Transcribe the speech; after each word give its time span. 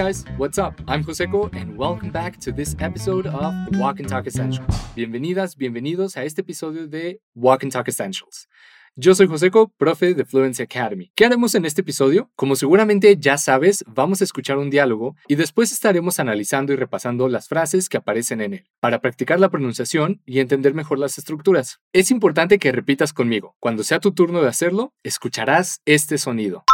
guys, 0.00 0.24
what's 0.38 0.56
up? 0.56 0.80
I'm 0.88 1.04
Joseco 1.04 1.50
and 1.52 1.76
welcome 1.76 2.10
back 2.10 2.40
to 2.40 2.52
this 2.52 2.74
episode 2.80 3.26
of 3.26 3.52
Walk 3.78 4.00
and 4.00 4.08
Talk 4.08 4.26
Essentials. 4.26 4.66
Bienvenidas, 4.96 5.56
bienvenidos 5.56 6.16
a 6.16 6.24
este 6.24 6.40
episodio 6.40 6.86
de 6.86 7.20
Walk 7.34 7.64
and 7.64 7.70
Talk 7.70 7.86
Essentials. 7.86 8.48
Yo 8.96 9.14
soy 9.14 9.26
Joseco, 9.26 9.68
profe 9.76 10.14
de 10.14 10.24
Fluency 10.24 10.62
Academy. 10.62 11.12
¿Qué 11.14 11.26
haremos 11.26 11.54
en 11.54 11.66
este 11.66 11.82
episodio? 11.82 12.30
Como 12.34 12.56
seguramente 12.56 13.14
ya 13.18 13.36
sabes, 13.36 13.84
vamos 13.86 14.22
a 14.22 14.24
escuchar 14.24 14.56
un 14.56 14.70
diálogo 14.70 15.16
y 15.28 15.34
después 15.34 15.70
estaremos 15.70 16.18
analizando 16.18 16.72
y 16.72 16.76
repasando 16.76 17.28
las 17.28 17.46
frases 17.46 17.90
que 17.90 17.98
aparecen 17.98 18.40
en 18.40 18.54
él, 18.54 18.64
para 18.80 19.02
practicar 19.02 19.38
la 19.38 19.50
pronunciación 19.50 20.22
y 20.24 20.40
entender 20.40 20.72
mejor 20.72 20.98
las 20.98 21.18
estructuras. 21.18 21.78
Es 21.92 22.10
importante 22.10 22.58
que 22.58 22.72
repitas 22.72 23.12
conmigo. 23.12 23.54
Cuando 23.60 23.84
sea 23.84 24.00
tu 24.00 24.12
turno 24.12 24.40
de 24.40 24.48
hacerlo, 24.48 24.94
escucharás 25.02 25.82
este 25.84 26.16
sonido. 26.16 26.64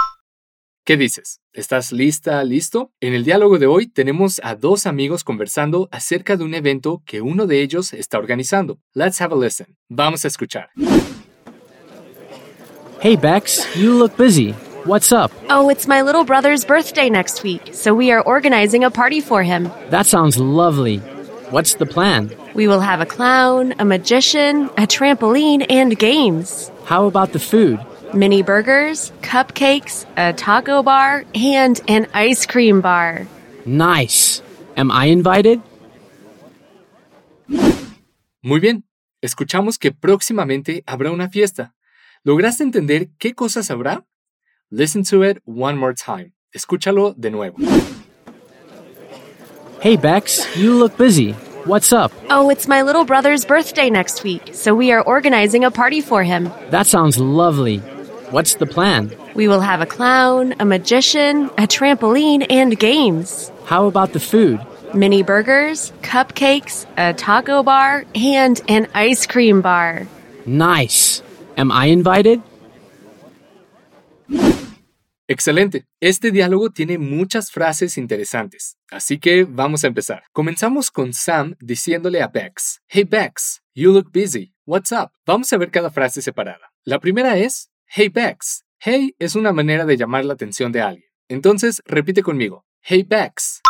¿Qué 0.86 0.96
dices? 0.96 1.40
¿Estás 1.52 1.90
lista, 1.90 2.44
listo? 2.44 2.92
En 3.00 3.12
el 3.12 3.24
diálogo 3.24 3.58
de 3.58 3.66
hoy 3.66 3.88
tenemos 3.88 4.40
a 4.44 4.54
dos 4.54 4.86
amigos 4.86 5.24
conversando 5.24 5.88
acerca 5.90 6.36
de 6.36 6.44
un 6.44 6.54
evento 6.54 7.02
que 7.04 7.20
uno 7.20 7.48
de 7.48 7.60
ellos 7.60 7.92
está 7.92 8.18
organizando. 8.18 8.78
Let's 8.94 9.20
have 9.20 9.34
a 9.34 9.36
listen. 9.36 9.76
Vamos 9.88 10.24
a 10.24 10.28
escuchar. 10.28 10.68
Hey 13.00 13.16
Bex, 13.16 13.66
you 13.74 13.98
look 13.98 14.16
busy. 14.16 14.54
What's 14.84 15.10
up? 15.10 15.32
Oh, 15.50 15.70
it's 15.70 15.88
my 15.88 16.02
little 16.02 16.22
brother's 16.22 16.64
birthday 16.64 17.10
next 17.10 17.42
week, 17.42 17.74
so 17.74 17.92
we 17.92 18.12
are 18.12 18.22
organizing 18.22 18.84
a 18.84 18.90
party 18.90 19.20
for 19.20 19.42
him. 19.42 19.68
That 19.90 20.06
sounds 20.06 20.38
lovely. 20.38 20.98
What's 21.50 21.74
the 21.74 21.86
plan? 21.86 22.30
We 22.54 22.68
will 22.68 22.80
have 22.80 23.00
a 23.00 23.06
clown, 23.06 23.74
a 23.80 23.84
magician, 23.84 24.70
a 24.78 24.86
trampoline, 24.86 25.66
and 25.68 25.98
games. 25.98 26.70
How 26.84 27.06
about 27.06 27.32
the 27.32 27.40
food? 27.40 27.80
Mini 28.14 28.42
burgers, 28.42 29.12
cupcakes, 29.22 30.06
a 30.16 30.32
taco 30.32 30.82
bar, 30.82 31.24
and 31.34 31.80
an 31.88 32.06
ice 32.14 32.46
cream 32.46 32.80
bar. 32.80 33.26
Nice. 33.64 34.42
Am 34.76 34.90
I 34.90 35.06
invited? 35.06 35.60
Muy 38.42 38.60
bien. 38.60 38.84
Escuchamos 39.22 39.78
que 39.78 39.90
próximamente 39.90 40.84
habrá 40.86 41.10
una 41.10 41.28
fiesta. 41.28 41.72
¿Lograste 42.24 42.62
entender 42.62 43.08
qué 43.18 43.34
cosas 43.34 43.70
habrá? 43.70 44.04
Listen 44.70 45.02
to 45.04 45.22
it 45.22 45.38
one 45.44 45.76
more 45.76 45.94
time. 45.94 46.32
Escúchalo 46.54 47.14
de 47.16 47.30
nuevo. 47.30 47.56
Hey 49.80 49.96
Bex, 49.96 50.46
you 50.56 50.78
look 50.78 50.96
busy. 50.96 51.34
What's 51.66 51.92
up? 51.92 52.12
Oh, 52.30 52.50
it's 52.50 52.68
my 52.68 52.82
little 52.82 53.04
brother's 53.04 53.44
birthday 53.44 53.90
next 53.90 54.22
week, 54.22 54.54
so 54.54 54.74
we 54.74 54.92
are 54.92 55.02
organizing 55.02 55.64
a 55.64 55.70
party 55.70 56.00
for 56.00 56.22
him. 56.22 56.50
That 56.70 56.86
sounds 56.86 57.18
lovely. 57.18 57.82
What's 58.30 58.56
the 58.56 58.66
plan? 58.66 59.12
We 59.34 59.46
will 59.46 59.60
have 59.60 59.80
a 59.80 59.86
clown, 59.86 60.54
a 60.58 60.64
magician, 60.64 61.44
a 61.58 61.68
trampoline, 61.68 62.44
and 62.50 62.76
games. 62.76 63.52
How 63.66 63.86
about 63.86 64.12
the 64.14 64.18
food? 64.18 64.58
Mini 64.92 65.22
burgers, 65.22 65.92
cupcakes, 66.02 66.86
a 66.96 67.14
taco 67.14 67.62
bar, 67.62 68.04
and 68.16 68.60
an 68.68 68.88
ice 68.94 69.26
cream 69.26 69.62
bar. 69.62 70.08
Nice. 70.44 71.22
Am 71.56 71.70
I 71.70 71.86
invited? 71.86 72.42
Excelente. 75.28 75.84
Este 76.00 76.32
diálogo 76.32 76.70
tiene 76.70 76.98
muchas 76.98 77.52
frases 77.52 77.96
interesantes, 77.96 78.76
así 78.90 79.20
que 79.20 79.44
vamos 79.44 79.84
a 79.84 79.86
empezar. 79.86 80.24
Comenzamos 80.32 80.90
con 80.90 81.12
Sam 81.12 81.54
diciéndole 81.60 82.22
a 82.22 82.28
Bex, 82.28 82.80
Hey 82.88 83.04
Bex, 83.04 83.60
you 83.74 83.92
look 83.92 84.10
busy. 84.12 84.52
What's 84.64 84.90
up? 84.90 85.12
Vamos 85.26 85.52
a 85.52 85.58
ver 85.58 85.70
cada 85.70 85.90
frase 85.90 86.22
separada. 86.22 86.72
La 86.84 86.98
primera 86.98 87.36
es, 87.36 87.70
Hey 87.88 88.08
Bex. 88.08 88.64
Hey 88.78 89.14
es 89.18 89.36
una 89.36 89.52
manera 89.52 89.86
de 89.86 89.96
llamar 89.96 90.24
la 90.24 90.34
atención 90.34 90.72
de 90.72 90.82
alguien. 90.82 91.08
Entonces, 91.28 91.82
repite 91.86 92.22
conmigo. 92.22 92.66
Hey 92.82 93.04
Bex. 93.04 93.62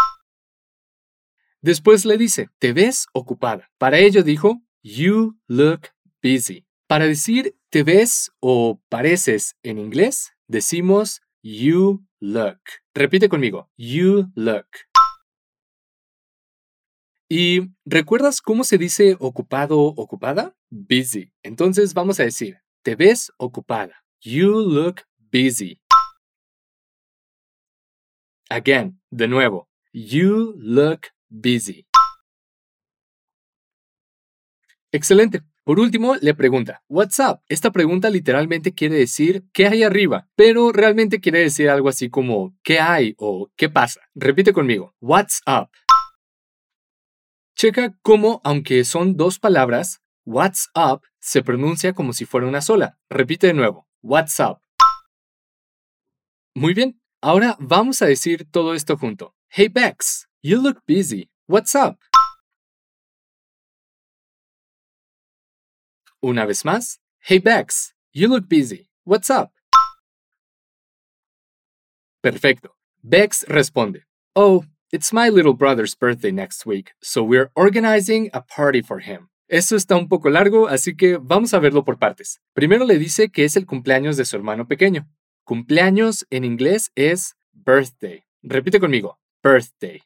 Después 1.60 2.04
le 2.04 2.16
dice, 2.16 2.48
te 2.58 2.72
ves 2.72 3.06
ocupada. 3.12 3.70
Para 3.78 3.98
ello 3.98 4.22
dijo, 4.22 4.62
you 4.82 5.38
look 5.46 5.88
busy. 6.22 6.66
Para 6.86 7.06
decir 7.06 7.56
te 7.70 7.82
ves 7.82 8.30
o 8.40 8.80
pareces 8.88 9.56
en 9.62 9.78
inglés, 9.78 10.32
decimos 10.46 11.20
you 11.42 12.04
look. 12.20 12.60
Repite 12.94 13.28
conmigo, 13.28 13.70
you 13.76 14.30
look. 14.34 14.66
¿Y 17.28 17.72
recuerdas 17.84 18.40
cómo 18.40 18.64
se 18.64 18.78
dice 18.78 19.16
ocupado 19.18 19.78
ocupada? 19.80 20.56
Busy. 20.70 21.32
Entonces 21.42 21.92
vamos 21.92 22.20
a 22.20 22.24
decir, 22.24 22.58
te 22.82 22.94
ves 22.94 23.32
ocupada. 23.36 24.05
You 24.22 24.60
look 24.60 25.02
busy. 25.30 25.80
Again, 28.48 29.00
de 29.10 29.28
nuevo, 29.28 29.68
you 29.92 30.54
look 30.56 31.08
busy. 31.28 31.86
Excelente. 34.90 35.42
Por 35.64 35.80
último, 35.80 36.14
le 36.20 36.32
pregunta, 36.32 36.82
What's 36.88 37.18
up? 37.18 37.40
Esta 37.48 37.70
pregunta 37.72 38.08
literalmente 38.08 38.72
quiere 38.72 38.96
decir 38.96 39.44
¿qué 39.52 39.66
hay 39.66 39.82
arriba? 39.82 40.28
Pero 40.36 40.72
realmente 40.72 41.20
quiere 41.20 41.40
decir 41.40 41.68
algo 41.68 41.88
así 41.88 42.08
como 42.08 42.56
¿qué 42.62 42.80
hay? 42.80 43.14
o 43.18 43.50
¿qué 43.56 43.68
pasa? 43.68 44.00
Repite 44.14 44.52
conmigo, 44.52 44.94
What's 45.00 45.42
up? 45.46 45.68
Checa 47.56 47.98
cómo, 48.02 48.40
aunque 48.44 48.84
son 48.84 49.16
dos 49.16 49.38
palabras, 49.38 50.00
What's 50.24 50.70
up 50.74 51.02
se 51.18 51.42
pronuncia 51.42 51.92
como 51.92 52.12
si 52.12 52.24
fuera 52.24 52.46
una 52.46 52.60
sola. 52.60 52.98
Repite 53.10 53.48
de 53.48 53.54
nuevo, 53.54 53.86
What's 54.08 54.38
up? 54.38 54.60
Muy 56.54 56.74
bien, 56.74 56.94
ahora 57.20 57.56
vamos 57.58 58.00
a 58.02 58.06
decir 58.06 58.46
todo 58.52 58.72
esto 58.72 58.96
junto. 58.96 59.34
Hey 59.48 59.66
Bex, 59.66 60.28
you 60.44 60.62
look 60.62 60.78
busy. 60.86 61.28
What's 61.48 61.74
up? 61.74 61.98
Una 66.22 66.46
vez 66.46 66.62
más. 66.62 66.98
Hey 67.18 67.40
Bex, 67.40 67.94
you 68.12 68.28
look 68.28 68.48
busy. 68.48 68.88
What's 69.02 69.28
up? 69.28 69.50
Perfecto. 72.22 72.76
Bex 73.02 73.44
responde. 73.48 74.02
Oh, 74.36 74.66
it's 74.92 75.12
my 75.12 75.28
little 75.28 75.54
brother's 75.54 75.96
birthday 75.96 76.30
next 76.30 76.64
week, 76.64 76.92
so 77.02 77.24
we're 77.24 77.50
organizing 77.56 78.30
a 78.32 78.40
party 78.40 78.82
for 78.82 79.00
him. 79.00 79.30
Esto 79.48 79.76
está 79.76 79.96
un 79.96 80.08
poco 80.08 80.28
largo, 80.28 80.66
así 80.66 80.96
que 80.96 81.18
vamos 81.18 81.54
a 81.54 81.60
verlo 81.60 81.84
por 81.84 82.00
partes. 82.00 82.40
Primero 82.52 82.84
le 82.84 82.98
dice 82.98 83.30
que 83.30 83.44
es 83.44 83.56
el 83.56 83.64
cumpleaños 83.64 84.16
de 84.16 84.24
su 84.24 84.34
hermano 84.34 84.66
pequeño. 84.66 85.08
Cumpleaños 85.44 86.26
en 86.30 86.44
inglés 86.44 86.90
es 86.96 87.36
birthday. 87.52 88.24
Repite 88.42 88.80
conmigo, 88.80 89.20
birthday. 89.44 90.02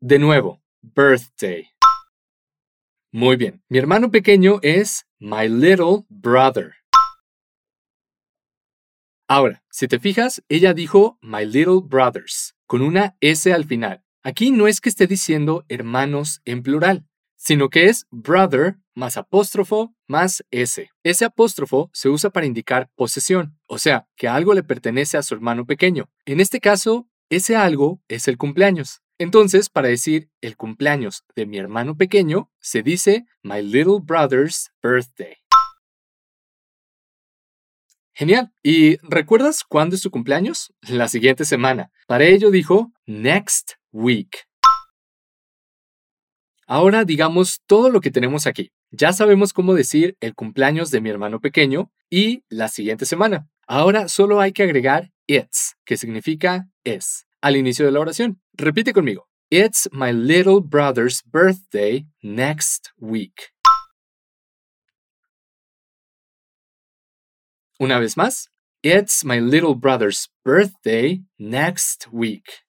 De 0.00 0.20
nuevo, 0.20 0.62
birthday. 0.80 1.70
Muy 3.10 3.34
bien. 3.34 3.64
Mi 3.68 3.78
hermano 3.78 4.12
pequeño 4.12 4.60
es 4.62 5.04
my 5.18 5.48
little 5.48 6.04
brother. 6.08 6.74
Ahora, 9.28 9.64
si 9.70 9.88
te 9.88 9.98
fijas, 9.98 10.44
ella 10.48 10.72
dijo 10.72 11.18
my 11.20 11.44
little 11.44 11.80
brothers, 11.82 12.54
con 12.66 12.80
una 12.80 13.16
S 13.20 13.52
al 13.52 13.64
final. 13.64 14.04
Aquí 14.22 14.52
no 14.52 14.68
es 14.68 14.80
que 14.80 14.88
esté 14.88 15.08
diciendo 15.08 15.64
hermanos 15.68 16.42
en 16.44 16.62
plural, 16.62 17.08
sino 17.42 17.70
que 17.70 17.86
es 17.86 18.06
brother 18.10 18.76
más 18.94 19.16
apóstrofo 19.16 19.94
más 20.06 20.44
S. 20.50 20.90
Ese 21.02 21.24
apóstrofo 21.24 21.90
se 21.92 22.08
usa 22.08 22.30
para 22.30 22.46
indicar 22.46 22.90
posesión, 22.94 23.58
o 23.66 23.78
sea, 23.78 24.06
que 24.16 24.28
algo 24.28 24.54
le 24.54 24.62
pertenece 24.62 25.16
a 25.16 25.22
su 25.22 25.34
hermano 25.34 25.66
pequeño. 25.66 26.08
En 26.24 26.38
este 26.40 26.60
caso, 26.60 27.08
ese 27.30 27.56
algo 27.56 28.00
es 28.08 28.28
el 28.28 28.38
cumpleaños. 28.38 29.00
Entonces, 29.18 29.70
para 29.70 29.88
decir 29.88 30.30
el 30.40 30.56
cumpleaños 30.56 31.24
de 31.34 31.46
mi 31.46 31.58
hermano 31.58 31.96
pequeño, 31.96 32.50
se 32.60 32.82
dice 32.82 33.24
My 33.42 33.60
little 33.60 33.98
brother's 34.00 34.70
birthday. 34.82 35.36
Genial. 38.14 38.52
¿Y 38.62 38.98
recuerdas 38.98 39.64
cuándo 39.64 39.96
es 39.96 40.02
su 40.02 40.10
cumpleaños? 40.10 40.72
La 40.82 41.08
siguiente 41.08 41.44
semana. 41.44 41.90
Para 42.06 42.24
ello 42.24 42.50
dijo 42.50 42.92
next 43.06 43.72
week. 43.90 44.51
Ahora 46.74 47.04
digamos 47.04 47.60
todo 47.66 47.90
lo 47.90 48.00
que 48.00 48.10
tenemos 48.10 48.46
aquí. 48.46 48.72
Ya 48.90 49.12
sabemos 49.12 49.52
cómo 49.52 49.74
decir 49.74 50.16
el 50.20 50.34
cumpleaños 50.34 50.90
de 50.90 51.02
mi 51.02 51.10
hermano 51.10 51.38
pequeño 51.38 51.92
y 52.08 52.44
la 52.48 52.68
siguiente 52.68 53.04
semana. 53.04 53.46
Ahora 53.66 54.08
solo 54.08 54.40
hay 54.40 54.52
que 54.52 54.62
agregar 54.62 55.12
it's, 55.26 55.76
que 55.84 55.98
significa 55.98 56.70
es, 56.82 57.26
al 57.42 57.56
inicio 57.56 57.84
de 57.84 57.92
la 57.92 58.00
oración. 58.00 58.40
Repite 58.54 58.94
conmigo. 58.94 59.28
It's 59.50 59.86
my 59.92 60.12
little 60.12 60.62
brother's 60.62 61.22
birthday 61.30 62.06
next 62.22 62.88
week. 62.96 63.52
Una 67.78 67.98
vez 67.98 68.16
más. 68.16 68.48
It's 68.82 69.26
my 69.26 69.40
little 69.40 69.74
brother's 69.74 70.30
birthday 70.42 71.22
next 71.36 72.06
week. 72.10 72.62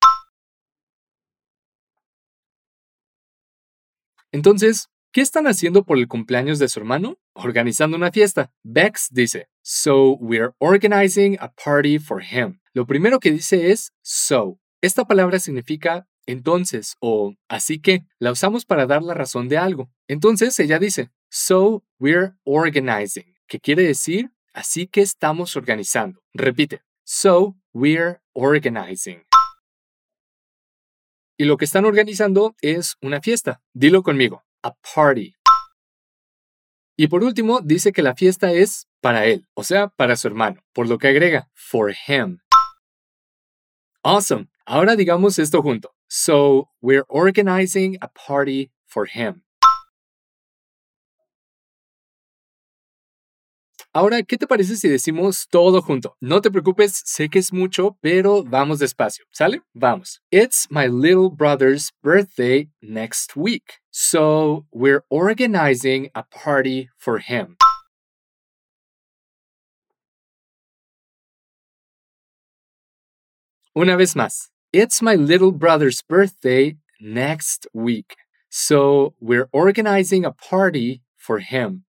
Entonces, 4.34 4.90
¿qué 5.12 5.22
están 5.22 5.46
haciendo 5.46 5.86
por 5.86 6.00
el 6.00 6.08
cumpleaños 6.08 6.58
de 6.58 6.68
su 6.68 6.80
hermano? 6.80 7.20
Organizando 7.36 7.96
una 7.96 8.12
fiesta. 8.12 8.52
Bex 8.64 9.10
dice, 9.12 9.48
So 9.62 10.18
we're 10.20 10.54
organizing 10.58 11.38
a 11.40 11.54
party 11.54 12.00
for 12.00 12.22
him. 12.24 12.60
Lo 12.74 12.88
primero 12.88 13.20
que 13.20 13.32
dice 13.32 13.70
es 13.70 13.94
so. 14.02 14.60
Esta 14.82 15.06
palabra 15.06 15.40
significa 15.40 16.08
entonces 16.26 16.96
o 17.00 17.36
así 17.48 17.80
que. 17.80 18.06
La 18.18 18.32
usamos 18.32 18.66
para 18.66 18.88
dar 18.88 19.04
la 19.04 19.14
razón 19.14 19.50
de 19.50 19.60
algo. 19.60 19.92
Entonces 20.08 20.60
ella 20.60 20.80
dice, 20.80 21.12
so 21.30 21.84
we're 22.00 22.34
organizing, 22.44 23.36
que 23.48 23.60
quiere 23.60 23.84
decir 23.84 24.32
así 24.52 24.88
que 24.88 25.02
estamos 25.02 25.56
organizando. 25.56 26.22
Repite, 26.34 26.82
so 27.04 27.56
we're 27.72 28.20
organizing. 28.34 29.22
Y 31.44 31.46
lo 31.46 31.58
que 31.58 31.66
están 31.66 31.84
organizando 31.84 32.56
es 32.62 32.96
una 33.02 33.20
fiesta. 33.20 33.62
Dilo 33.74 34.02
conmigo, 34.02 34.46
a 34.62 34.76
party. 34.96 35.36
Y 36.96 37.08
por 37.08 37.22
último, 37.22 37.60
dice 37.60 37.92
que 37.92 38.02
la 38.02 38.16
fiesta 38.16 38.54
es 38.54 38.88
para 39.02 39.26
él, 39.26 39.46
o 39.54 39.66
sea, 39.66 39.90
para 39.90 40.16
su 40.16 40.30
hermano, 40.30 40.64
por 40.72 40.88
lo 40.88 40.98
que 40.98 41.10
agrega, 41.10 41.50
for 41.54 41.94
him. 42.08 42.40
Awesome. 44.04 44.48
Ahora 44.66 44.96
digamos 44.96 45.38
esto 45.38 45.62
junto. 45.62 45.94
So, 46.08 46.70
we're 46.82 47.04
organizing 47.10 47.98
a 48.00 48.08
party 48.08 48.72
for 48.86 49.06
him. 49.14 49.43
Ahora, 53.96 54.24
¿qué 54.24 54.40
te 54.40 54.48
parece 54.48 54.76
si 54.76 54.90
decimos 54.90 55.48
todo 55.52 55.80
junto? 55.80 56.18
No 56.20 56.42
te 56.42 56.50
preocupes, 56.50 57.04
sé 57.06 57.30
que 57.30 57.38
es 57.38 57.54
mucho, 57.54 57.96
pero 58.02 58.44
vamos 58.44 58.80
despacio, 58.80 59.24
¿sale? 59.30 59.62
Vamos. 59.76 60.20
It's 60.32 60.68
my 60.72 60.88
little 60.88 61.30
brother's 61.30 61.92
birthday 62.02 62.70
next 62.82 63.36
week, 63.36 63.82
so 63.92 64.66
we're 64.72 65.04
organizing 65.12 66.10
a 66.16 66.24
party 66.24 66.90
for 66.98 67.20
him. 67.20 67.56
Una 73.76 73.96
vez 73.96 74.16
más. 74.16 74.50
It's 74.72 75.04
my 75.04 75.16
little 75.16 75.52
brother's 75.52 76.02
birthday 76.02 76.78
next 77.00 77.68
week, 77.76 78.16
so 78.50 79.14
we're 79.20 79.50
organizing 79.52 80.26
a 80.26 80.32
party 80.32 81.04
for 81.16 81.38
him. 81.38 81.83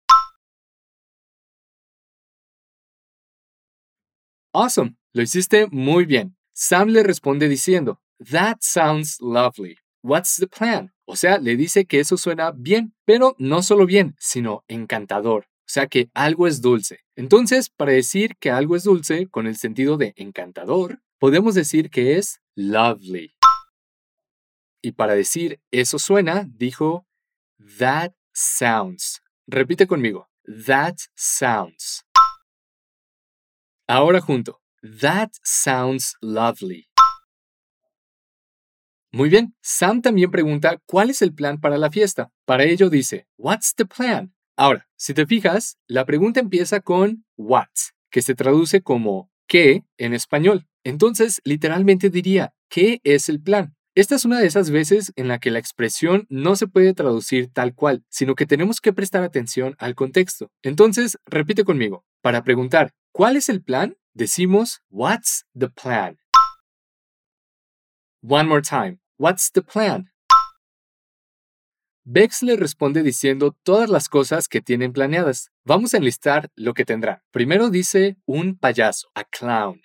Awesome, 4.57 4.95
lo 5.11 5.21
hiciste 5.21 5.67
muy 5.69 6.05
bien. 6.05 6.37
Sam 6.53 6.87
le 6.87 7.03
responde 7.03 7.49
diciendo, 7.49 7.99
That 8.31 8.59
sounds 8.61 9.19
lovely. 9.19 9.79
What's 10.01 10.37
the 10.37 10.47
plan? 10.47 10.93
O 11.05 11.17
sea, 11.17 11.39
le 11.39 11.57
dice 11.57 11.83
que 11.83 11.99
eso 11.99 12.15
suena 12.15 12.51
bien, 12.51 12.95
pero 13.03 13.35
no 13.37 13.61
solo 13.61 13.85
bien, 13.85 14.15
sino 14.17 14.63
encantador. 14.69 15.43
O 15.43 15.67
sea 15.67 15.87
que 15.87 16.09
algo 16.13 16.47
es 16.47 16.61
dulce. 16.61 17.01
Entonces, 17.17 17.69
para 17.69 17.91
decir 17.91 18.37
que 18.39 18.49
algo 18.49 18.77
es 18.77 18.85
dulce 18.85 19.27
con 19.27 19.45
el 19.45 19.57
sentido 19.57 19.97
de 19.97 20.13
encantador, 20.15 21.01
podemos 21.19 21.53
decir 21.53 21.89
que 21.89 22.17
es 22.17 22.39
lovely. 22.55 23.35
Y 24.81 24.93
para 24.93 25.15
decir 25.15 25.59
eso 25.69 25.99
suena, 25.99 26.47
dijo 26.47 27.05
that 27.77 28.13
sounds. 28.33 29.21
Repite 29.47 29.85
conmigo. 29.85 30.29
That 30.65 30.95
sounds. 31.13 32.05
Ahora 33.87 34.19
junto. 34.19 34.61
That 35.01 35.29
sounds 35.43 36.15
lovely. 36.21 36.87
Muy 39.11 39.29
bien, 39.29 39.55
Sam 39.61 40.01
también 40.01 40.31
pregunta 40.31 40.81
cuál 40.87 41.09
es 41.09 41.21
el 41.21 41.33
plan 41.33 41.59
para 41.59 41.77
la 41.77 41.91
fiesta. 41.91 42.31
Para 42.45 42.63
ello 42.63 42.89
dice, 42.89 43.27
What's 43.37 43.75
the 43.75 43.85
plan? 43.85 44.33
Ahora, 44.57 44.87
si 44.95 45.13
te 45.13 45.25
fijas, 45.25 45.77
la 45.87 46.05
pregunta 46.05 46.39
empieza 46.39 46.79
con 46.79 47.25
what, 47.37 47.67
que 48.09 48.21
se 48.21 48.35
traduce 48.35 48.81
como 48.81 49.29
qué 49.47 49.83
en 49.97 50.13
español. 50.13 50.65
Entonces, 50.83 51.39
literalmente 51.43 52.09
diría, 52.09 52.53
¿qué 52.69 52.99
es 53.03 53.29
el 53.29 53.41
plan? 53.41 53.75
Esta 53.93 54.15
es 54.15 54.25
una 54.25 54.39
de 54.39 54.47
esas 54.47 54.71
veces 54.71 55.13
en 55.15 55.27
la 55.27 55.39
que 55.39 55.51
la 55.51 55.59
expresión 55.59 56.25
no 56.29 56.55
se 56.55 56.67
puede 56.67 56.93
traducir 56.93 57.49
tal 57.53 57.73
cual, 57.75 58.03
sino 58.09 58.35
que 58.35 58.45
tenemos 58.45 58.81
que 58.81 58.93
prestar 58.93 59.23
atención 59.23 59.75
al 59.77 59.95
contexto. 59.95 60.51
Entonces, 60.63 61.17
repite 61.25 61.63
conmigo. 61.63 62.03
Para 62.21 62.43
preguntar, 62.43 62.91
¿cuál 63.15 63.37
es 63.37 63.47
el 63.47 63.63
plan? 63.63 63.97
Decimos, 64.13 64.83
What's 64.89 65.45
the 65.57 65.69
plan? 65.69 66.19
One 68.21 68.49
more 68.49 68.61
time. 68.61 68.99
What's 69.17 69.51
the 69.53 69.61
plan? 69.61 70.11
Bex 72.03 72.43
le 72.43 72.57
responde 72.57 73.03
diciendo 73.03 73.55
todas 73.63 73.89
las 73.89 74.09
cosas 74.09 74.49
que 74.49 74.61
tienen 74.61 74.91
planeadas. 74.91 75.49
Vamos 75.63 75.93
a 75.93 75.97
enlistar 75.97 76.51
lo 76.55 76.73
que 76.73 76.83
tendrá. 76.83 77.23
Primero 77.31 77.69
dice 77.69 78.17
un 78.25 78.57
payaso, 78.57 79.09
a 79.15 79.23
clown. 79.23 79.81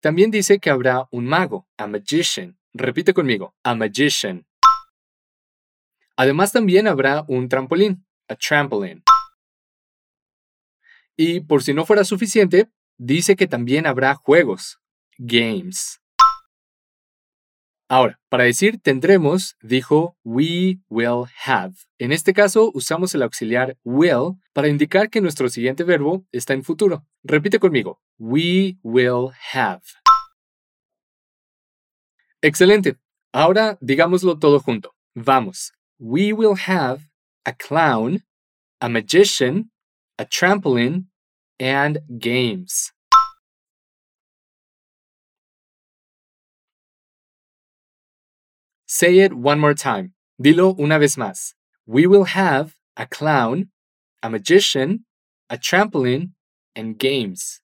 También 0.00 0.30
dice 0.30 0.58
que 0.60 0.70
habrá 0.70 1.08
un 1.10 1.26
mago, 1.26 1.66
a 1.78 1.86
magician. 1.86 2.58
Repite 2.74 3.14
conmigo, 3.14 3.54
a 3.64 3.74
magician. 3.74 4.46
Además 6.16 6.52
también 6.52 6.86
habrá 6.86 7.24
un 7.28 7.48
trampolín, 7.48 8.06
a 8.28 8.36
trampoline. 8.36 9.02
Y 11.22 11.40
por 11.40 11.62
si 11.62 11.74
no 11.74 11.84
fuera 11.84 12.04
suficiente, 12.04 12.70
dice 12.96 13.36
que 13.36 13.46
también 13.46 13.86
habrá 13.86 14.14
juegos, 14.14 14.80
games. 15.18 16.00
Ahora, 17.90 18.18
para 18.30 18.44
decir 18.44 18.80
tendremos, 18.80 19.54
dijo 19.60 20.16
we 20.24 20.78
will 20.88 21.26
have. 21.44 21.74
En 21.98 22.12
este 22.12 22.32
caso, 22.32 22.70
usamos 22.72 23.14
el 23.14 23.22
auxiliar 23.22 23.76
will 23.84 24.40
para 24.54 24.68
indicar 24.68 25.10
que 25.10 25.20
nuestro 25.20 25.50
siguiente 25.50 25.84
verbo 25.84 26.24
está 26.32 26.54
en 26.54 26.64
futuro. 26.64 27.04
Repite 27.22 27.58
conmigo, 27.58 28.00
we 28.16 28.78
will 28.82 29.28
have. 29.52 29.82
Excelente. 32.40 32.96
Ahora 33.30 33.76
digámoslo 33.82 34.38
todo 34.38 34.58
junto. 34.58 34.94
Vamos. 35.14 35.74
We 35.98 36.32
will 36.32 36.56
have 36.66 37.10
a 37.44 37.52
clown, 37.52 38.24
a 38.80 38.88
magician, 38.88 39.70
a 40.16 40.24
trampoline, 40.24 41.09
and 41.60 42.00
games. 42.18 42.92
Say 48.86 49.20
it 49.20 49.34
one 49.34 49.60
more 49.60 49.74
time. 49.74 50.14
Dilo 50.42 50.74
una 50.78 50.98
vez 50.98 51.16
más. 51.16 51.54
We 51.86 52.06
will 52.06 52.24
have 52.24 52.74
a 52.96 53.06
clown, 53.06 53.68
a 54.22 54.28
magician, 54.30 55.04
a 55.48 55.56
trampoline, 55.56 56.30
and 56.74 56.98
games. 56.98 57.60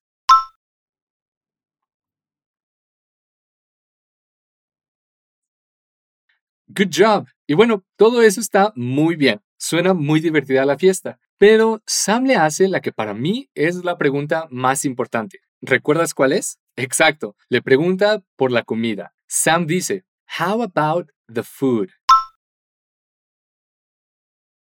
Good 6.73 6.91
job. 6.91 7.27
Y 7.47 7.55
bueno, 7.55 7.83
todo 7.97 8.21
eso 8.21 8.39
está 8.39 8.71
muy 8.75 9.15
bien. 9.15 9.41
Suena 9.57 9.93
muy 9.93 10.19
divertida 10.19 10.65
la 10.65 10.77
fiesta. 10.77 11.17
Pero 11.39 11.83
Sam 11.85 12.25
le 12.25 12.35
hace 12.35 12.67
la 12.67 12.81
que 12.81 12.91
para 12.91 13.13
mí 13.13 13.49
es 13.53 13.83
la 13.83 13.97
pregunta 13.97 14.47
más 14.49 14.85
importante. 14.85 15.39
¿Recuerdas 15.61 16.13
cuál 16.15 16.33
es? 16.33 16.59
Exacto. 16.75 17.35
Le 17.49 17.61
pregunta 17.61 18.23
por 18.35 18.51
la 18.51 18.63
comida. 18.63 19.13
Sam 19.27 19.67
dice, 19.67 20.03
How 20.39 20.63
about 20.63 21.09
the 21.31 21.43
food? 21.43 21.89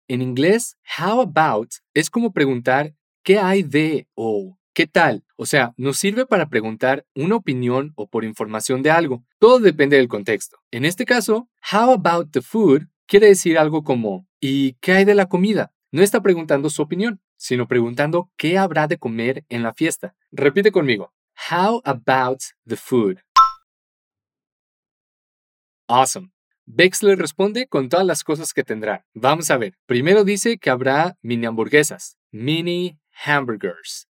En 0.08 0.22
inglés, 0.22 0.78
how 1.00 1.22
about 1.22 1.70
es 1.94 2.10
como 2.10 2.34
preguntar 2.34 2.94
¿qué 3.24 3.40
hay 3.40 3.64
de 3.64 4.08
o 4.16 4.58
qué 4.74 4.86
tal? 4.86 5.24
O 5.38 5.46
sea, 5.46 5.74
nos 5.78 5.98
sirve 5.98 6.26
para 6.26 6.50
preguntar 6.50 7.06
una 7.16 7.36
opinión 7.36 7.94
o 7.96 8.08
por 8.08 8.24
información 8.24 8.84
de 8.84 8.92
algo. 8.92 9.24
Todo 9.40 9.60
depende 9.60 9.98
del 9.98 10.08
contexto. 10.08 10.58
En 10.72 10.86
este 10.86 11.06
caso, 11.06 11.50
how 11.72 11.92
about 11.92 12.32
the 12.32 12.42
food 12.42 12.84
quiere 13.06 13.28
decir 13.28 13.58
algo 13.58 13.84
como 13.84 14.28
¿y 14.40 14.74
qué 14.82 14.94
hay 14.94 15.06
de 15.06 15.16
la 15.16 15.28
comida? 15.28 15.74
No 15.94 16.02
está 16.02 16.24
preguntando 16.24 16.72
su 16.72 16.82
opinión, 16.82 17.22
sino 17.38 17.68
preguntando 17.68 18.32
qué 18.36 18.58
habrá 18.58 18.88
de 18.88 18.98
comer 18.98 19.46
en 19.50 19.62
la 19.62 19.76
fiesta. 19.76 20.16
Repite 20.32 20.72
conmigo. 20.72 21.14
How 21.52 21.84
about 21.86 22.40
the 22.68 22.76
food? 22.76 23.20
Awesome. 25.88 26.32
Bex 26.66 27.04
le 27.04 27.16
responde 27.16 27.68
con 27.68 27.90
todas 27.90 28.08
las 28.08 28.24
cosas 28.24 28.54
que 28.54 28.64
tendrá. 28.64 29.06
Vamos 29.14 29.52
a 29.52 29.58
ver. 29.58 29.78
Primero 29.86 30.24
dice 30.24 30.58
que 30.58 30.72
habrá 30.72 31.16
mini 31.22 31.46
hamburguesas, 31.46 32.18
mini 32.32 33.00
hamburgers. 33.24 34.08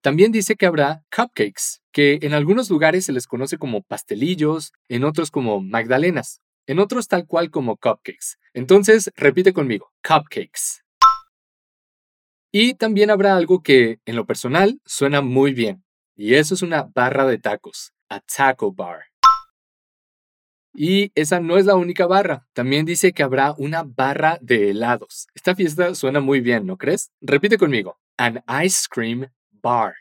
También 0.00 0.32
dice 0.32 0.56
que 0.56 0.64
habrá 0.64 1.02
cupcakes, 1.14 1.82
que 1.92 2.20
en 2.22 2.32
algunos 2.32 2.70
lugares 2.70 3.04
se 3.04 3.12
les 3.12 3.26
conoce 3.26 3.58
como 3.58 3.82
pastelillos, 3.82 4.72
en 4.88 5.04
otros 5.04 5.30
como 5.30 5.60
magdalenas, 5.60 6.40
en 6.66 6.78
otros 6.78 7.08
tal 7.08 7.26
cual 7.26 7.50
como 7.50 7.76
cupcakes. 7.76 8.36
Entonces, 8.52 9.10
repite 9.16 9.52
conmigo, 9.52 9.92
cupcakes. 10.06 10.82
Y 12.52 12.74
también 12.74 13.10
habrá 13.10 13.36
algo 13.36 13.62
que, 13.62 13.98
en 14.04 14.16
lo 14.16 14.26
personal, 14.26 14.80
suena 14.84 15.20
muy 15.20 15.52
bien, 15.52 15.84
y 16.14 16.34
eso 16.34 16.54
es 16.54 16.62
una 16.62 16.82
barra 16.82 17.26
de 17.26 17.38
tacos, 17.38 17.92
a 18.08 18.20
taco 18.20 18.72
bar. 18.72 19.04
Y 20.72 21.12
esa 21.14 21.38
no 21.38 21.56
es 21.56 21.66
la 21.66 21.76
única 21.76 22.06
barra. 22.06 22.48
También 22.52 22.84
dice 22.84 23.12
que 23.12 23.22
habrá 23.22 23.54
una 23.58 23.84
barra 23.84 24.38
de 24.40 24.70
helados. 24.70 25.28
Esta 25.32 25.54
fiesta 25.54 25.94
suena 25.94 26.18
muy 26.20 26.40
bien, 26.40 26.66
¿no 26.66 26.76
crees? 26.76 27.12
Repite 27.20 27.58
conmigo. 27.58 27.96
An 28.16 28.42
ice 28.64 28.86
cream 28.90 29.26
bar. 29.50 29.94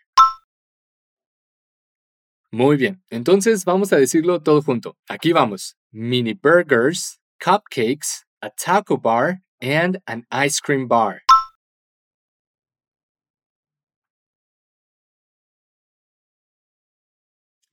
Muy 2.51 2.77
bien, 2.77 3.03
entonces 3.10 3.65
vamos 3.65 3.93
a 3.93 3.98
decirlo 3.98 4.41
todo 4.41 4.62
junto. 4.62 4.96
Aquí 5.08 5.32
vamos. 5.32 5.75
Mini 5.95 6.33
burgers, 6.33 7.19
cupcakes, 7.39 8.23
a 8.41 8.50
taco 8.50 8.97
bar, 8.97 9.41
and 9.62 10.00
an 10.07 10.25
ice 10.31 10.59
cream 10.59 10.88
bar. 10.88 11.21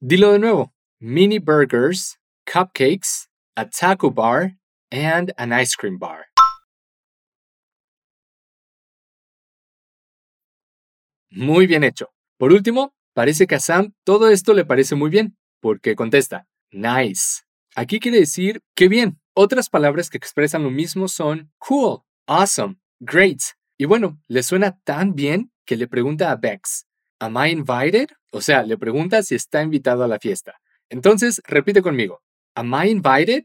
Dilo 0.05 0.33
de 0.33 0.39
nuevo. 0.39 0.71
Mini 1.01 1.39
burgers, 1.39 2.19
cupcakes, 2.47 3.29
a 3.57 3.65
taco 3.65 4.11
bar, 4.11 4.53
and 4.93 5.33
an 5.39 5.55
ice 5.55 5.75
cream 5.75 5.97
bar. 5.97 6.27
Muy 11.33 11.67
bien 11.67 11.85
hecho. 11.85 12.09
Por 12.39 12.53
último, 12.53 12.93
parece 13.15 13.47
que 13.47 13.55
a 13.55 13.61
Sam 13.61 13.95
todo 14.05 14.29
esto 14.29 14.53
le 14.53 14.67
parece 14.67 14.95
muy 14.95 15.09
bien, 15.09 15.39
porque 15.63 15.97
contesta, 15.97 16.47
nice. 16.71 17.45
Aquí 17.81 17.99
quiere 17.99 18.19
decir 18.19 18.61
qué 18.75 18.89
bien. 18.89 19.19
Otras 19.33 19.71
palabras 19.71 20.11
que 20.11 20.19
expresan 20.19 20.65
lo 20.65 20.71
mismo 20.71 21.09
son 21.09 21.51
cool, 21.57 22.01
awesome, 22.27 22.77
great. 22.99 23.39
Y 23.79 23.87
bueno, 23.87 24.21
le 24.29 24.43
suena 24.43 24.79
tan 24.85 25.15
bien 25.15 25.51
que 25.65 25.77
le 25.77 25.89
pregunta 25.89 26.31
a 26.31 26.37
Bex, 26.37 26.87
¿Am 27.21 27.39
I 27.39 27.53
invited? 27.53 28.09
O 28.33 28.43
sea, 28.43 28.65
le 28.65 28.77
pregunta 28.77 29.23
si 29.23 29.35
está 29.35 29.63
invitado 29.63 30.05
a 30.05 30.09
la 30.09 30.19
fiesta. 30.19 30.61
Entonces, 30.91 31.41
repite 31.47 31.81
conmigo. 31.81 32.21
¿Am 32.55 32.71
I 32.75 32.91
invited? 32.91 33.45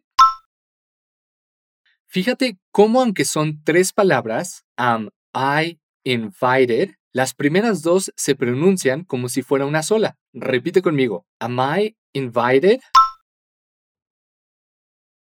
Fíjate 2.05 2.59
cómo 2.71 2.99
aunque 2.99 3.23
son 3.23 3.63
tres 3.63 3.93
palabras, 3.93 4.65
am 4.75 5.11
I 5.33 5.79
invited, 6.03 6.95
las 7.13 7.33
primeras 7.33 7.83
dos 7.83 8.11
se 8.17 8.35
pronuncian 8.35 9.05
como 9.05 9.29
si 9.29 9.43
fuera 9.43 9.65
una 9.65 9.81
sola. 9.81 10.17
Repite 10.33 10.81
conmigo. 10.81 11.25
Am 11.39 11.57
I 11.57 11.95
invited? 12.11 12.81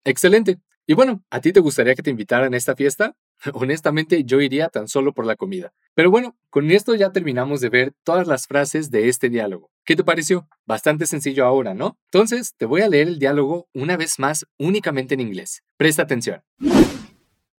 Excelente. 0.04 0.58
Y 0.86 0.94
bueno, 0.94 1.22
¿a 1.30 1.40
ti 1.40 1.52
te 1.52 1.60
gustaría 1.60 1.94
que 1.94 2.02
te 2.02 2.10
invitaran 2.10 2.52
a 2.52 2.56
esta 2.56 2.74
fiesta? 2.74 3.14
Honestamente, 3.54 4.24
yo 4.24 4.40
iría 4.40 4.68
tan 4.68 4.88
solo 4.88 5.12
por 5.12 5.24
la 5.24 5.36
comida. 5.36 5.72
Pero 5.94 6.10
bueno, 6.10 6.36
con 6.50 6.70
esto 6.70 6.94
ya 6.94 7.12
terminamos 7.12 7.60
de 7.60 7.68
ver 7.68 7.92
todas 8.02 8.26
las 8.26 8.46
frases 8.46 8.90
de 8.90 9.08
este 9.08 9.28
diálogo. 9.28 9.70
¿Qué 9.84 9.96
te 9.96 10.04
pareció? 10.04 10.48
Bastante 10.66 11.06
sencillo 11.06 11.44
ahora, 11.46 11.74
¿no? 11.74 11.98
Entonces, 12.06 12.54
te 12.56 12.66
voy 12.66 12.82
a 12.82 12.88
leer 12.88 13.08
el 13.08 13.18
diálogo 13.18 13.68
una 13.72 13.96
vez 13.96 14.18
más 14.18 14.46
únicamente 14.58 15.14
en 15.14 15.20
inglés. 15.20 15.62
Presta 15.76 16.02
atención. 16.02 16.42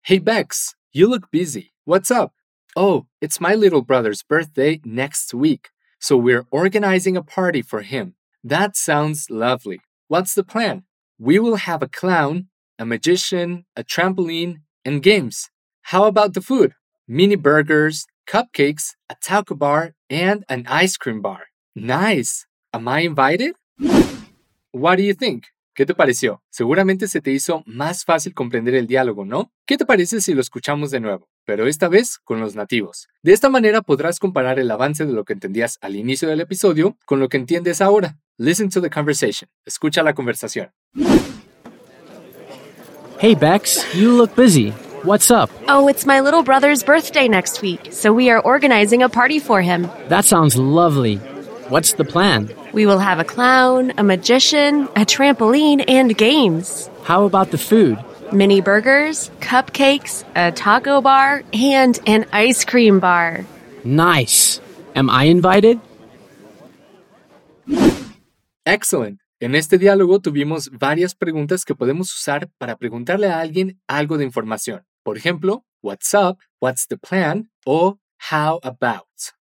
Hey 0.03 0.19
Bex, 0.19 0.75
you 0.91 1.07
look 1.07 1.29
busy. 1.31 1.73
What's 1.85 2.11
up? 2.11 2.33
Oh, 2.75 3.07
it's 3.21 3.39
my 3.39 3.55
little 3.55 3.81
brother's 3.81 4.23
birthday 4.23 4.81
next 4.83 5.33
week, 5.33 5.69
so 5.99 6.17
we're 6.17 6.45
organizing 6.51 7.15
a 7.15 7.21
party 7.21 7.61
for 7.61 7.81
him. 7.81 8.15
That 8.43 8.75
sounds 8.75 9.29
lovely. 9.29 9.81
What's 10.07 10.33
the 10.33 10.43
plan? 10.43 10.83
We 11.23 11.37
will 11.37 11.57
have 11.57 11.83
a 11.83 11.87
clown, 11.87 12.47
a 12.79 12.83
magician, 12.83 13.65
a 13.75 13.83
trampoline, 13.83 14.61
and 14.83 15.03
games. 15.03 15.51
How 15.83 16.05
about 16.05 16.33
the 16.33 16.41
food? 16.41 16.73
Mini 17.07 17.35
burgers, 17.35 18.07
cupcakes, 18.25 18.95
a 19.07 19.15
taco 19.21 19.53
bar, 19.53 19.93
and 20.09 20.43
an 20.49 20.65
ice 20.67 20.97
cream 20.97 21.21
bar. 21.21 21.41
Nice. 21.75 22.47
Am 22.73 22.87
I 22.87 23.01
invited? 23.01 23.53
What 24.71 24.95
do 24.95 25.03
you 25.03 25.13
think? 25.13 25.43
¿Qué 25.75 25.85
te 25.85 25.93
pareció? 25.93 26.41
Seguramente 26.49 27.07
se 27.07 27.21
te 27.21 27.29
hizo 27.29 27.61
más 27.67 28.03
fácil 28.03 28.33
comprender 28.33 28.73
el 28.73 28.87
diálogo, 28.87 29.23
¿no? 29.23 29.51
¿Qué 29.67 29.77
te 29.77 29.85
parece 29.85 30.21
si 30.21 30.33
lo 30.33 30.41
escuchamos 30.41 30.89
de 30.89 31.01
nuevo? 31.01 31.29
Pero 31.45 31.67
esta 31.67 31.87
vez 31.87 32.17
con 32.17 32.39
los 32.39 32.55
nativos. 32.55 33.09
De 33.21 33.31
esta 33.31 33.47
manera 33.47 33.83
podrás 33.83 34.17
comparar 34.17 34.57
el 34.57 34.71
avance 34.71 35.05
de 35.05 35.13
lo 35.13 35.23
que 35.23 35.33
entendías 35.33 35.77
al 35.81 35.95
inicio 35.95 36.27
del 36.27 36.41
episodio 36.41 36.97
con 37.05 37.19
lo 37.19 37.29
que 37.29 37.37
entiendes 37.37 37.79
ahora. 37.79 38.17
Listen 38.43 38.69
to 38.69 38.81
the 38.81 38.89
conversation. 38.89 39.47
Escucha 39.69 40.03
la 40.03 40.13
conversación. 40.13 40.69
Hey, 43.19 43.35
Bex, 43.35 43.85
you 43.93 44.13
look 44.17 44.35
busy. 44.35 44.71
What's 45.03 45.29
up? 45.29 45.51
Oh, 45.67 45.87
it's 45.87 46.07
my 46.07 46.21
little 46.21 46.41
brother's 46.41 46.81
birthday 46.83 47.27
next 47.27 47.61
week, 47.61 47.89
so 47.91 48.11
we 48.11 48.31
are 48.31 48.39
organizing 48.39 49.03
a 49.03 49.09
party 49.09 49.37
for 49.37 49.61
him. 49.61 49.87
That 50.07 50.25
sounds 50.25 50.57
lovely. 50.57 51.17
What's 51.69 51.93
the 51.93 52.03
plan? 52.03 52.49
We 52.73 52.87
will 52.87 52.97
have 52.97 53.19
a 53.19 53.23
clown, 53.23 53.93
a 53.99 54.03
magician, 54.03 54.85
a 54.95 55.05
trampoline, 55.05 55.85
and 55.87 56.17
games. 56.17 56.89
How 57.03 57.25
about 57.25 57.51
the 57.51 57.59
food? 57.59 58.03
Mini 58.33 58.59
burgers, 58.59 59.29
cupcakes, 59.39 60.23
a 60.35 60.51
taco 60.51 60.99
bar, 60.99 61.43
and 61.53 61.99
an 62.07 62.25
ice 62.33 62.65
cream 62.65 62.99
bar. 62.99 63.45
Nice. 63.83 64.59
Am 64.95 65.11
I 65.11 65.25
invited? 65.25 65.79
Excellent. 68.65 69.19
En 69.39 69.55
este 69.55 69.79
diálogo 69.79 70.19
tuvimos 70.19 70.69
varias 70.69 71.15
preguntas 71.15 71.65
que 71.65 71.73
podemos 71.73 72.13
usar 72.13 72.51
para 72.59 72.77
preguntarle 72.77 73.27
a 73.27 73.39
alguien 73.39 73.81
algo 73.87 74.19
de 74.19 74.23
información. 74.23 74.85
Por 75.03 75.17
ejemplo, 75.17 75.65
what's 75.81 76.13
up, 76.13 76.37
what's 76.61 76.85
the 76.87 76.97
plan 76.97 77.49
o 77.65 77.97
how 78.31 78.59
about. 78.61 79.07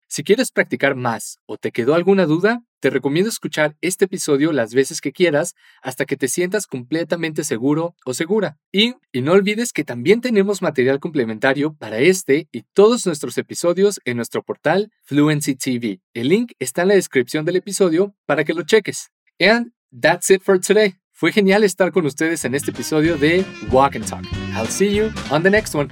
Si 0.09 0.23
quieres 0.25 0.50
practicar 0.50 0.95
más 0.95 1.38
o 1.47 1.57
te 1.57 1.73
quedó 1.73 1.95
alguna 1.95 2.27
duda, 2.27 2.62
te 2.80 2.90
recomiendo 2.90 3.28
escuchar 3.28 3.76
este 3.80 4.04
episodio 4.06 4.52
las 4.52 4.75
veces 4.75 5.00
que 5.00 5.12
quieras 5.12 5.54
hasta 5.82 6.04
que 6.04 6.16
te 6.16 6.28
sientas 6.28 6.66
completamente 6.66 7.44
seguro 7.44 7.94
o 8.04 8.14
segura. 8.14 8.58
Y, 8.73 8.94
y, 9.12 9.23
no 9.23 9.32
olvides 9.32 9.73
que 9.73 9.85
también 9.85 10.20
tenemos 10.20 10.62
material 10.62 11.00
complementario 11.00 11.75
para 11.75 11.99
este 11.99 12.49
y 12.52 12.62
todos 12.73 13.06
nuestros 13.06 13.37
episodios 13.38 14.00
en 14.04 14.16
nuestro 14.16 14.42
portal 14.42 14.92
Fluency 15.02 15.54
TV. 15.54 16.00
El 16.14 16.28
link 16.28 16.52
está 16.58 16.82
en 16.82 16.88
la 16.88 16.94
descripción 16.94 17.44
del 17.44 17.56
episodio 17.56 18.14
para 18.26 18.44
que 18.44 18.54
lo 18.54 18.62
cheques. 18.62 19.11
And 19.40 19.73
that's 20.00 20.30
it 20.30 20.42
for 20.42 20.61
today. 20.61 20.97
Fue 21.12 21.32
genial 21.32 21.64
estar 21.64 21.90
con 21.90 22.06
ustedes 22.06 22.44
en 22.44 22.54
este 22.54 22.70
episodio 22.70 23.18
de 23.18 23.44
Walk 23.73 23.97
and 23.97 24.06
Talk. 24.08 24.25
I'll 24.54 24.68
see 24.68 24.94
you 24.94 25.11
on 25.30 25.42
the 25.42 25.50
next 25.50 25.75
one. 25.75 25.88